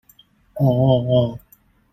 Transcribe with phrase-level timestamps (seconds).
[0.55, 1.39] 喔喔喔